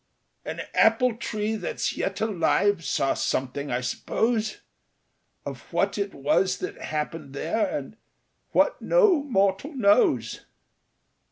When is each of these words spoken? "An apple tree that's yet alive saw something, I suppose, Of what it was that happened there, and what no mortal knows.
"An 0.43 0.61
apple 0.73 1.15
tree 1.15 1.55
that's 1.55 1.95
yet 1.95 2.21
alive 2.21 2.83
saw 2.83 3.13
something, 3.13 3.69
I 3.69 3.81
suppose, 3.81 4.61
Of 5.45 5.71
what 5.71 5.99
it 5.99 6.15
was 6.15 6.57
that 6.57 6.81
happened 6.81 7.35
there, 7.35 7.67
and 7.69 7.95
what 8.49 8.81
no 8.81 9.21
mortal 9.21 9.75
knows. 9.75 10.43